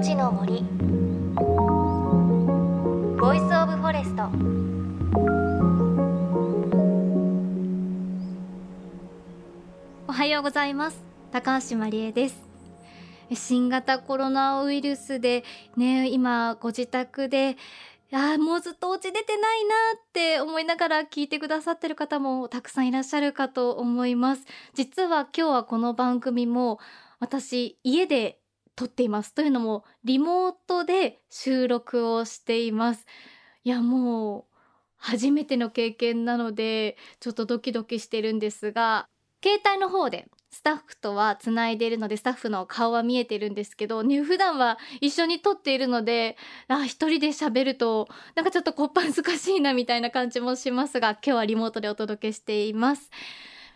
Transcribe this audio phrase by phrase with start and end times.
[0.00, 0.62] 命の森。
[3.20, 4.30] Voice of Forest。
[10.08, 11.04] おはようございます。
[11.32, 12.48] 高橋万里恵です。
[13.34, 15.44] 新型コロナウイルスで
[15.76, 17.58] ね今ご自宅で
[18.10, 24.46] あもうずっとお家出てないなって思いながら聞いてくださってる方もたくさんいらっしゃるかと思います。
[24.72, 26.78] 実は今日はこの番組も
[27.18, 28.39] 私家で
[28.80, 29.34] 撮っています。
[29.34, 33.04] というのもリモートで収録をしています。
[33.62, 34.54] いやもう
[34.96, 39.06] 初めての経験なのでちょっとドキドキしてるんですが
[39.44, 53.10] 携帯の方でスタッフとはつないでいるのでスタッフの顔は見えてるんですけどね普段は一緒に撮っているのであ一人で喋るとなんかちょっとこっぱずかしいなみたいな感じもしますが今日はリモートでお届けしています。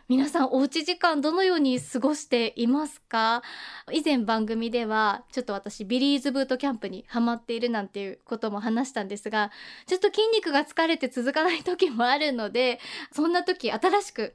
[0.07, 3.43] 皆さんおうち時間どのように過ごしていますか？
[3.91, 9.51] 以前番組ではちょっと私ビリーズブートキャンプにハマっているなんていうことも話したんですが
[9.87, 12.81] ちょっと筋肉が疲れて続かない時もあるので
[13.13, 14.35] そんな時新しく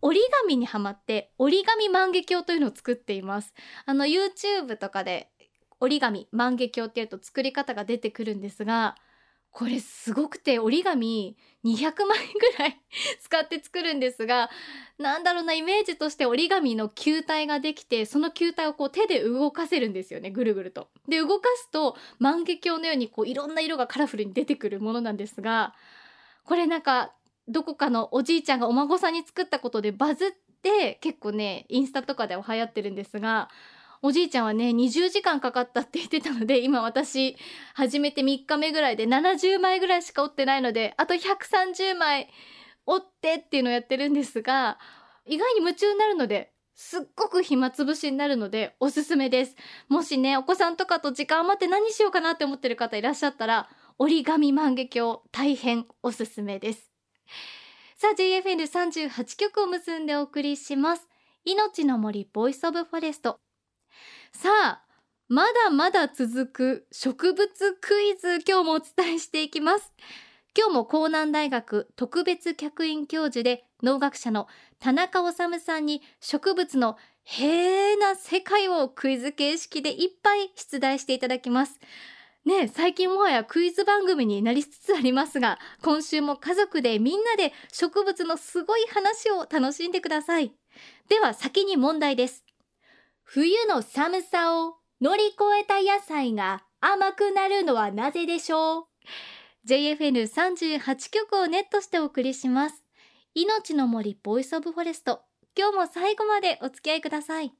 [0.00, 3.52] 折り紙にはまって折り紙万華鏡というのを作っています。
[3.86, 5.28] あの YouTube とかで
[5.80, 8.94] 折り紙万華鏡っていうと作り方が出てくるんですが
[9.54, 12.80] これすごくて折り紙200枚ぐらい
[13.22, 14.50] 使って作るんですが
[14.98, 20.88] なんだろうなイメージとして折り紙の球体ができてその球体をこう手で動かせるんですよねぐるぐると。
[21.06, 25.72] で動かすと万華鏡のようにこういろんな色がカラフルに出てくるものなんですが
[26.44, 27.14] これなんか
[27.46, 30.32] どこかのおじいちゃんがお孫さんに作ったことでバズっ
[30.62, 33.48] て結構ねインスタとかでは流行ってるんですが
[34.06, 37.38] おじいちゃんはね20時間かかったって言ってたので今私
[37.72, 42.28] 始めて3日目ぐらいで70枚ぐらいしか折ってないのであと130枚
[42.84, 44.78] 折ってっていうのをやってるんですが
[45.24, 49.56] 意外に夢中になるのですっごく暇つぶしになるのでおすすめです。
[49.88, 56.90] もしねお子さんとかと時間余って何しようかなって思ってる方いらっしゃったら折り紙万華鏡大変おすすめです。
[57.96, 61.08] さあ JFN38 曲を結んでお送りします。
[61.46, 63.43] 命の森 Voice of Forest。
[64.36, 64.82] さあ
[65.28, 67.48] まだまだ続く植物
[67.80, 69.92] クイズ今日もお伝えしていきます。
[70.56, 74.46] 今日も江南大学特別客員教授で農学者の
[74.80, 81.78] 田中治さんに植物の平な世界をクイズ形式でいっぱい出題していただきます。
[82.44, 90.52] ね最近もはやクイズ番組になりつつありますが今週も家族でみんなで植物のすごい話を楽しんでください。
[91.08, 92.43] では先に問題です。
[93.24, 98.84] 冬の寒さを乗り越えた野菜が甘くなるのはなぜでしょう
[99.66, 102.84] ？JFN38 曲をネットしてお送りします。
[103.34, 105.22] 命の森 Voice of Forest。
[105.56, 107.52] 今日も最後までお付き合いください。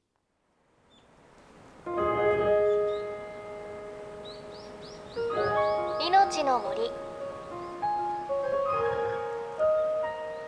[6.07, 6.91] 命の森。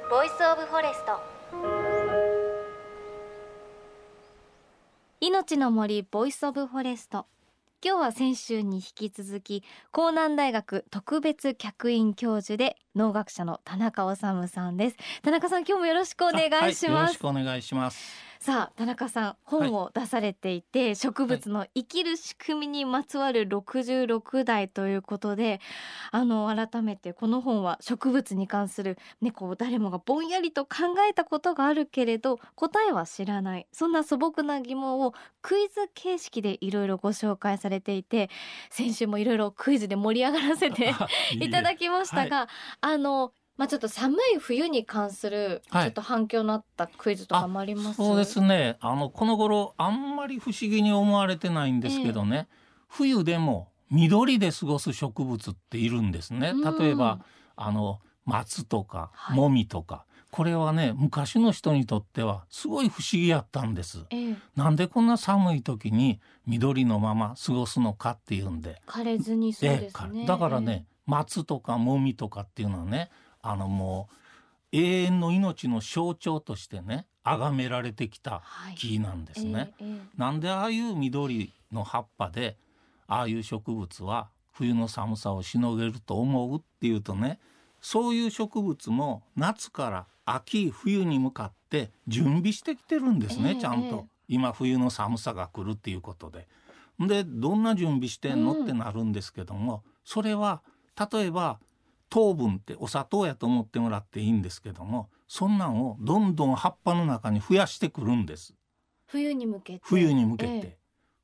[0.09, 1.86] Voice of Forest。
[5.19, 7.25] 命の森 Voice of Forest。
[7.83, 25.59] 今日は先週に引き続き甲南大学特別客員教授で農学者の田中修さんです田中さん今日もよろしくお願いします、はい、よろしくお願いしますさあ田中さん本を出されていて、はい、植物の生きる仕組みにまつわる66題ということで
[26.11, 33.67] あの改めてこの本は植物に関するねこう誰もがぼんやりと考えたことがあるけれど答えは知らない。
[33.71, 38.29] そんな素朴な疑問をクイズ形式でいろいろご紹介されていて
[38.69, 40.93] 先週もいろいろクイズで盛り上がらせて
[41.33, 42.47] いただきましたが、はい、
[42.81, 48.77] あのまあちょっと寒い冬に関するちょっと反響のあったクイズとかもあります、はい、そうですね。
[48.79, 52.45] あのこの頃あんまり不思議に思われてないんですけどね、えー、
[52.89, 56.53] 冬でも緑で過ごす植物っているんですね。
[56.79, 57.19] 例えば
[57.55, 70.23] あの松とかもみとか、はい、これはね昔の人にとってはすごい不思議やったんです、えー、なんでこんな寒い時に緑のまま過ごすのかっていうんで枯れずにそうですね、え。
[70.25, 73.09] ー、だからね、えー、松とかもみとかっていうのはね
[73.47, 74.15] あのもう
[74.73, 78.43] 永遠の命の象徴としてね崇められてきた
[78.75, 79.53] 木なんですね。
[79.53, 82.57] はいえーえー、なんでああいう緑の葉っぱで
[83.07, 87.39] ああいう植物は冬の寒さをしのげると思うっていうとね
[87.79, 96.47] そういう植物も夏から秋冬に向かって準備してきてるんですね、えー、ちゃんと、今冬の寒さが来るっていうことで。
[96.99, 100.63] でどんな準備してんの、ってなるんですけどもそれは
[101.11, 101.59] 例えば
[102.09, 108.55] 糖分ってお砂糖やと思ってもらっていいんですけどもそんなんをどんどん葉っぱの中に増やしてくるんです。
[109.05, 109.79] 冬に向けて。
[109.83, 110.77] 冬に向けて、え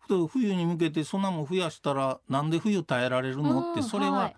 [0.09, 3.71] え、冬に向けてそんなもん増やしたらなんで冬耐えられるの？
[3.71, 4.33] ってそれは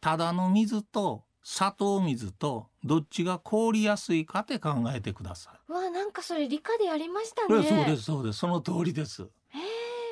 [0.00, 5.72] ただの水と砂糖水とどっちが凍りやすいかって考えてください。
[5.72, 7.62] わなんかそれ理科でやりましたね。
[7.62, 8.38] そうですそうです。
[8.38, 9.28] その通りです。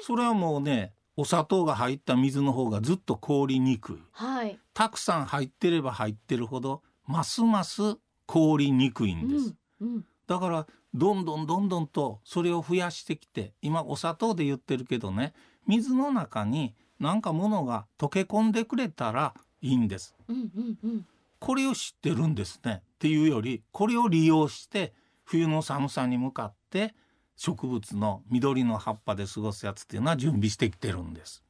[0.03, 3.97] それはもうねお砂糖が入った水の方がずっと凍りにくい。
[4.13, 4.59] はい。
[4.75, 7.97] たくさん入ってれば入ってるほどますます
[8.27, 9.55] 凍りにくいんです。
[9.81, 15.35] うんうん、だからどんどんどんどんとそれを増やしてきて今お砂糖で言ってるけどね
[15.67, 20.15] 水の中に何かものが溶け込んでくれたらいいんです。
[20.29, 21.07] うんうんうん、
[21.39, 26.95] これを知ってるんですねっていうよりこれを利用して冬の寒さに向かって
[27.37, 31.43] 植物の緑の葉っぱで過ごすやつっていうのは準備してきてるんです。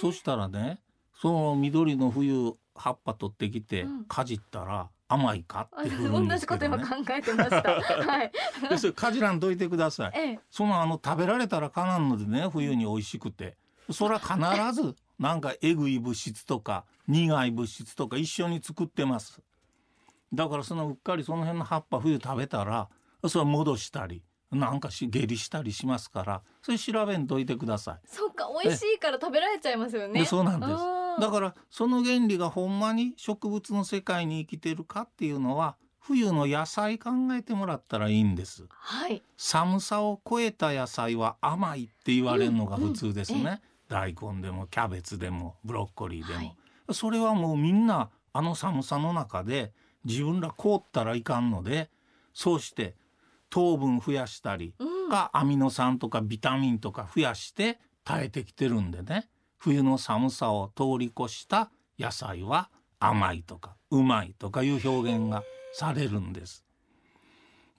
[0.00, 0.78] そしたらね
[1.20, 7.62] その緑の冬葉っぱ取ってきてかじったら甘いかってね、同じこと今考えてました。
[7.80, 8.32] はい。
[8.68, 10.12] でそれかじらんといてください。
[10.14, 13.56] ええ、そのあの食べられたらかなんのでね冬に美味しくて
[13.90, 14.38] それは必
[14.72, 19.42] ずなんかえぐい物質とか苦い物質とか一緒に作ってます。
[20.32, 22.88] だからそのうっかりその辺の葉っぱ冬食べたら
[23.28, 28.06] それ戻したりなんかし下痢したりしますからそれ調べんといてください。
[28.06, 30.24] そっか美味しいから食べられちゃいますよね。
[30.24, 30.72] そうなんです。
[31.20, 38.66] だからその原理がほんまに植物の世界に生きてるかっていうのは冬の野菜考えてもらったらいいんです。
[38.68, 39.22] はい。
[39.36, 43.40] 寒さを超えた野菜は甘いって言われるのが普通ですね。
[43.40, 46.56] うんうん、大根でもキャベツでもブロッコリーでも、はい、
[46.92, 49.72] それはもうみんなあの寒さの中で
[50.04, 51.90] 自分ら凍ったらいかんので
[52.34, 52.96] そうして
[53.54, 59.28] 糖分増やしたり、うん、アミノ酸とかビタミンとか増やして耐えてきてるんでね
[59.58, 62.68] 冬の寒さを通り越した野菜は
[62.98, 66.64] 甘いとかうまいとかいう表現がされるんです。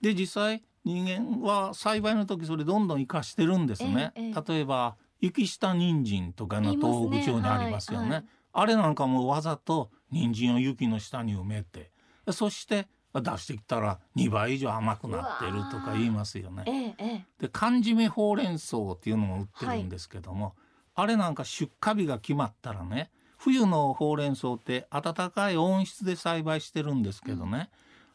[0.00, 4.12] で実際人間は栽培の時それどんどん生かしてるんですね。
[4.14, 8.08] ええ、例えば雪下人参とかの東北地方にありますよね。
[8.08, 11.90] ねはいはい、あれなんかもわざと人参を雪の下に埋めて
[12.32, 12.88] そして
[13.20, 16.94] 出してきたら2倍以上甘くなってるとか言いますよね。
[16.98, 20.54] え、で缶詰ほうれん草っていうのも売ってるんですけども、はい。
[20.94, 27.70] あれなんか出荷日が決まったらね冬のほうれん草って暖かい温室で栽培してるんですけどね、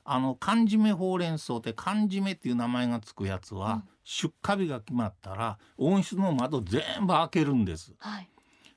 [0.05, 7.93] うん、あの缶詰ほうれん草って缶詰っていう名前がつくやつは、うん、出荷日が決まったら温室の窓全部開けるんです。
[7.99, 8.30] はい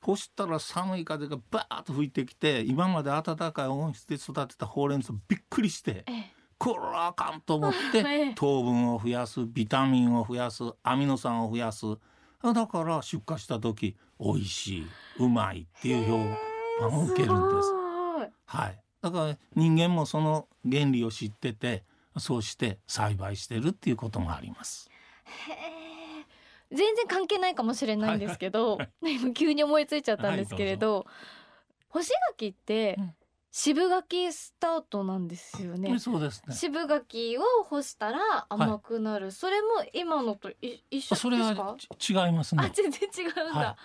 [0.05, 8.05] そしたら寒い風がバーッと吹いてきて今まで暖かい温室で育てたほうれん草びっくりして、ええ、これはあかんと思って
[8.35, 11.87] 糖分を増やすビタミンを増やすアミノ酸を増やす
[12.43, 14.87] だから出荷した時美味しい
[15.19, 16.19] うまいっていう評
[16.89, 17.73] 判を受けるんです。
[18.47, 21.85] はい、だから人間もその原理を知ってて
[22.19, 24.91] そうして栽培してるっていうこともあります。
[26.71, 31.05] 全然関係ないかもしれないんですけど、はいはい、急に思いついちゃったんですけれど、はい、
[31.89, 33.15] 干し柿って、うん
[33.57, 35.97] 渋柿スタートなんですよね。
[36.01, 36.57] そうですね。
[36.57, 39.27] 渋柿を干したら甘くなる。
[39.27, 42.65] はい、それも今のとい一緒それは違いますね。
[42.65, 43.61] あ、全然違うんだ。
[43.61, 43.77] はい、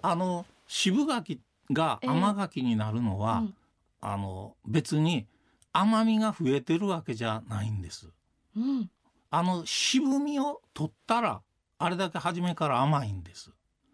[0.00, 3.54] あの渋柿が甘柿になるのは、えーうん、
[4.00, 5.26] あの別に
[5.74, 8.08] 甘みが増えてるわけじゃないんです。
[8.56, 8.90] うん、
[9.30, 11.42] あの渋みを取ったら
[11.84, 13.50] あれだけ初めから甘いんです。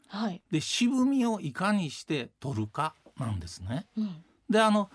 [0.08, 0.42] はい。
[0.50, 3.86] で渋みをいかにして取るかなんですね。
[3.96, 4.90] うん、であの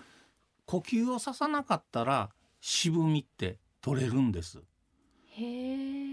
[0.66, 4.62] 呼吸をささなかったら渋みって取れるんです。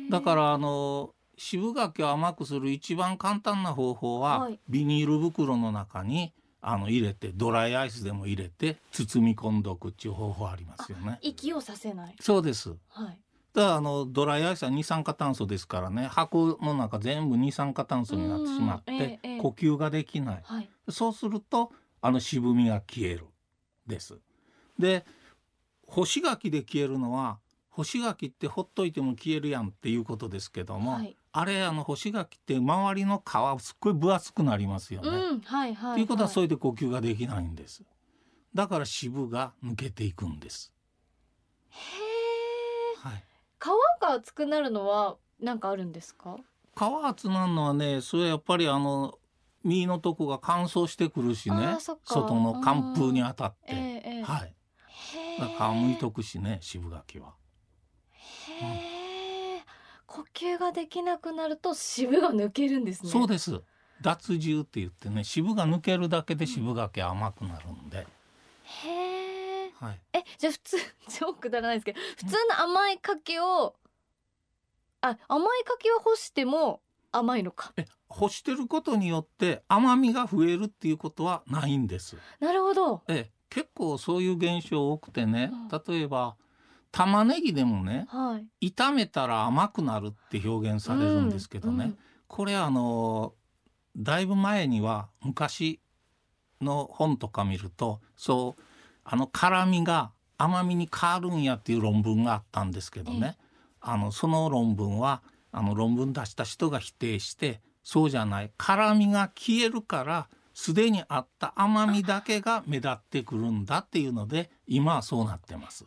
[0.09, 11.19] だからあの渋柿を甘くする一番簡単な方法は、はい、ビニール袋の中にあの入れてドライアイスでも入れて包み込んどくっていう方法ありますよね。
[11.21, 12.15] 息をさせない。
[12.19, 13.19] そうです、はい、
[13.55, 16.07] あのドライアイスは二酸化炭素ですからね。
[16.07, 23.25] 箱の中全部二酸化炭素になってしまって、えー、呼吸ができない、はい、そうするとあの渋みが消える
[23.87, 24.19] です。
[24.79, 25.05] で
[25.87, 27.39] 干し柿で消えるのは
[27.69, 35.09] 干し柿ってほっといても消えるやんっていうことですけども、はい、あれあの干し柿って周りの皮すっごい分厚くなりますよね。
[35.09, 35.41] うん。
[35.41, 37.83] はいはい、ということはそれで呼吸ができないんです。
[38.53, 40.73] だから渋が抜けていくんです。
[41.69, 43.23] へえ、はい、
[43.59, 46.37] 皮が厚くなるのは何かあるんですか？
[46.75, 49.17] 皮厚なるのはねそれはやっぱりあの
[49.63, 54.55] 実のとこが乾燥してくるしね外の寒風に当たって、えー、はい
[55.37, 57.33] 皮むいとくしね渋柿は。
[58.13, 59.61] へえ、うん、
[60.07, 63.09] 呼吸ができなくなると渋が抜けるんですね。
[63.11, 63.61] そうです。
[64.01, 67.99] 脱汁って言ってね渋が抜けるだけで渋柿甘くなるんで。
[68.85, 69.71] うん、へえ。
[69.79, 69.99] はい。
[70.13, 70.77] えじゃあ普通
[71.19, 73.75] 超くだらないですけど普通の甘い柿を、
[75.01, 76.81] あ甘い柿を干しても
[77.11, 77.73] 甘いのか。
[77.77, 82.17] え干してることによって甘みが増えるっていうことはないんです。
[82.39, 83.03] なるほど。
[83.07, 85.51] え結構そういう現象多くてね、
[85.87, 86.35] 例えば
[86.91, 93.33] 玉ねぎでもね、はい、炒めたら甘くなるって表現されるんですけどね、うんうん、これあの
[93.97, 95.81] だいぶ前には昔
[96.61, 98.61] の本とか見るとそう
[99.03, 103.37] あの辛みが甘みに変わるんやっていう論文があったんですけどね、
[103.81, 105.21] あのその論文は
[105.51, 115.85] あの論文出した人が否定してそうじゃない辛みが消えるからすでにあった甘みだけが目立ってくるんだっていうので今はそうなってます。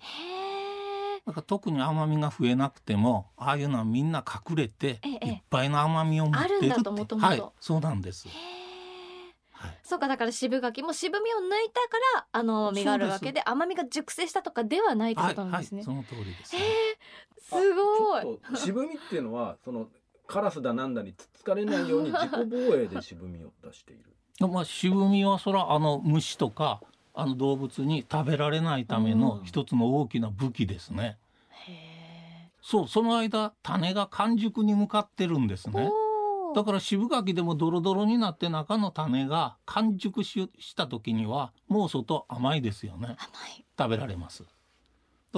[1.26, 6.68] だから特に甘みが増えなくてもああいうのはみんな隠れていっぱいの甘みを持ってるって。
[7.16, 8.28] はいそうなんです。
[9.52, 15.82] はい、そうかだから渋柿も渋みを抜いたからあの実があるわけで甘みが熟成したとかではないってことなんですね。
[15.86, 16.62] はいはい、その通りです、ね。
[17.48, 18.38] すごい。
[18.56, 19.88] 渋みっていうのはその
[20.26, 24.04] カラスだなんだにつつかれないように 自己防衛で渋みを出している。
[24.48, 26.80] まあ渋みはそらあの虫とか
[27.14, 31.18] あの動物に食べられないための一つの大きな武器ですね。
[32.60, 35.90] そうその間種が完熟に向かってるんですね。
[36.54, 43.16] だから渋柿でもドロドロになって中の種が完熟しした時にはもう外甘いですよね。
[43.78, 44.44] 食べられます。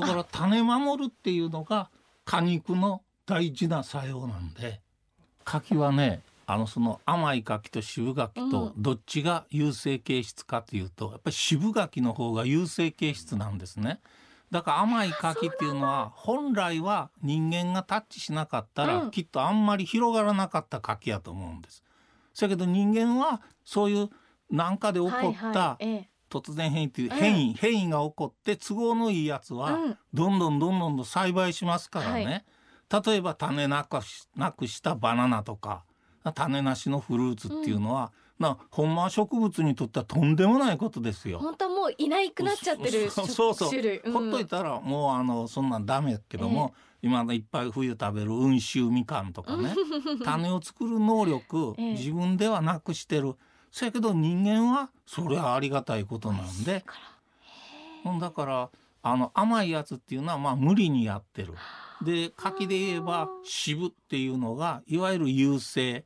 [0.00, 1.90] だから種守るっていうのが
[2.24, 4.80] 果肉の大事な作用なんで
[5.44, 14.00] 柿はねあのその甘い柿と渋柿とどっちが優性形質かというと、やっぱり渋柿の方が優性形質なんですね。
[14.52, 21.82] だから甘い柿っていうのは本来は人間がタッチしなかったらきっとあんまり広がらなかった柿やと思うんです。
[22.40, 24.08] だけど人間はそういう
[24.48, 25.78] 何かで起こった
[26.40, 29.78] 突然変異っていう変異、変異が起こって都合のいいやつは
[30.12, 32.44] どんどんどんどん栽培しますからね。
[33.04, 35.84] 例えば種なくしなくしたバナナとか
[36.34, 41.38] 種なしのフルーツっていうのは、うん、なほんま植物にとってはとんでもないことですよ。
[41.38, 49.74] 本当もういないくなっちゃってるそうそう種類、うん、ほっといたらもうあのそんなんダメやけども、えー、今いっぱい冬食べる温州みかんとかね。
[50.24, 53.36] 種を作る能力、えー、自分ではなくしてる。
[53.70, 56.84] そやけど人間はそれはありがたいことなんで、
[58.20, 58.70] だから
[59.02, 61.54] あの甘いやつっていうのはまあ無理にやってる。
[62.02, 66.04] で柿で言えば渋っていうのがいわゆる優勢。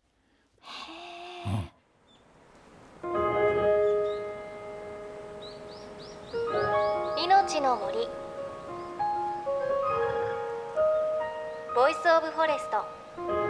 [7.16, 8.08] 命の森。
[11.74, 13.49] Voice of Forest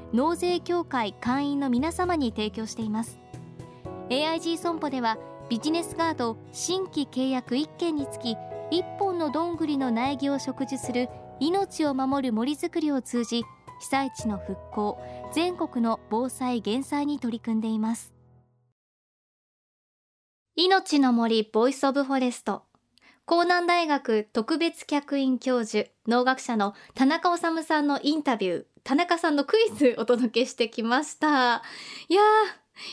[0.13, 3.19] 納税協会会員の皆様に提供しています。
[4.09, 5.17] AIG 損保では
[5.49, 8.35] ビジネスガード新規契約1件につき
[8.71, 13.43] 1本のどんぐりの苗木を植樹する命を守る森づくりを通じ
[13.79, 14.99] 被災地の復興
[15.33, 18.13] 全国の防災減災に取り組んでいます。
[20.55, 22.63] 命の森 Voice of Forest。
[23.29, 28.70] 甲南大学特別客員教授農学者の田中修さんのインタビュー。
[28.83, 31.61] 田中さんのクイズお届けしてきました
[32.07, 32.21] いや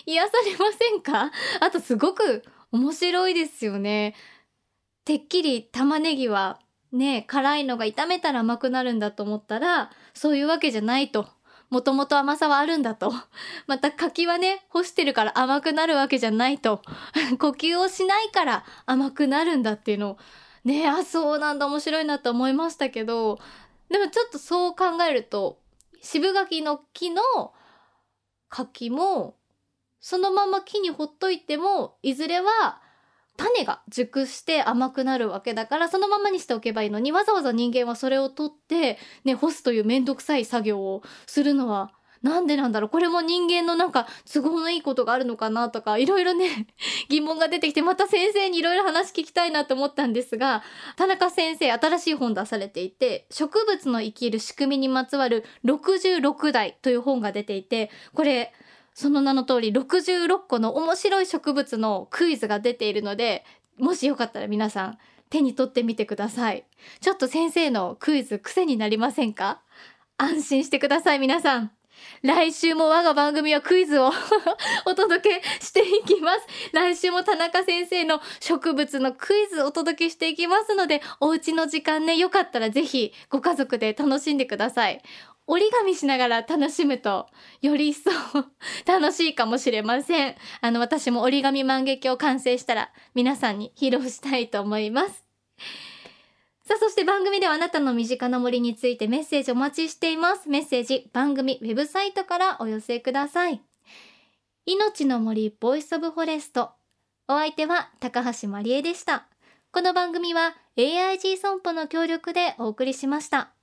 [0.07, 1.31] ー癒されませんか？
[1.61, 4.15] あとすごく面白いですよね
[5.05, 6.61] てっきり玉ねぎは
[6.93, 11.29] ね、辛いのが炒めたら甘くなるんだと思ったら、そういうわけじゃないと。
[11.69, 13.13] もともと甘さはあるんだと。
[13.67, 16.81] また柿はね、干してるから甘くなるわけじゃないと。
[17.39, 20.19] 呼吸をしないから甘くなるんだっていうのを、
[20.65, 23.39] ね、あ、そうなんだ、面白いなと思いましたけど、
[23.91, 25.59] でもちょっとそう考えると、
[26.03, 27.23] 渋柿の木の
[28.49, 29.37] 柿も、
[30.01, 32.81] そのまま木にほっといても、いずれは
[33.39, 42.89] 種が熟して甘くなるわけだからそのままにしておけばいいのにわざわざ人間はそれを取ってね干すという面倒くさい作業をするのはなんでなんだろう？
[42.91, 46.67] これも人間のなんか都合のいいことがあるのかなとかいろいろね
[47.09, 50.63] 疑問が出てきてまた先生にいろいろ話聞きたいなと思ったんですが
[50.97, 58.53] 田中先生新しい本出されていて植物の生きる仕組みにまつわる66代という本が出ていてこれ
[58.95, 63.45] その名の通り66個の面白い植物のクイズが出ているので
[63.79, 64.99] もしよかったら皆さん
[65.31, 66.65] 手に取ってみてください。
[67.03, 69.61] ちょっと先生のクイズ癖になりませんか？
[70.17, 71.78] 安心してください皆さん。
[72.23, 74.11] 来週も我が番組はクイズを
[74.87, 76.41] お届けしていきます。
[76.73, 85.03] 来週も田中先生の植物のクイズお届けしていきますので、お家の時間ね、よかったらぜひご家族で楽しんでください。
[85.47, 87.27] 折り紙しながら楽しむと、
[87.63, 88.11] より一層
[88.87, 90.37] 楽しいかもしれません。
[90.61, 95.28] あの、私も折り紙万華鏡完成したら皆さんに披露したいと思います。
[96.69, 100.51] さあ、そして番組ではあなたの身近な森についてメッセージお待ちしています。
[100.51, 103.63] メッセージ、番組ウェブサイトからお寄せください。
[104.67, 106.73] 命の森 Voice of Forest。
[107.27, 109.29] お相手は高橋万里恵でした。
[109.73, 113.55] この番組は AIG 損保の協力でお送りしました。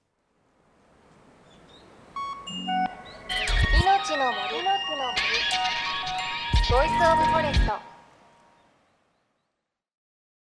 [3.83, 4.95] 命の森の森
[6.71, 7.94] ボイスオブフォレスト。